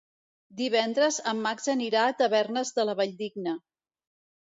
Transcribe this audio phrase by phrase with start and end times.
[0.61, 3.59] Divendres en Max anirà a Tavernes de la Valldigna.